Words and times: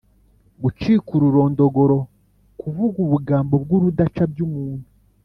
gucika 0.61 1.09
ururondogoro: 1.17 1.97
kuvuga 2.59 2.97
ubugambo 3.05 3.53
bw’urudaca 3.63 4.23
by’umuntu 4.31 4.87